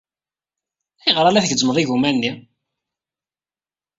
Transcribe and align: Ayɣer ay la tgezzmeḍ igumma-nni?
Ayɣer 1.05 1.25
ay 1.25 1.33
la 1.33 1.43
tgezzmeḍ 1.45 1.77
igumma-nni? 1.77 2.31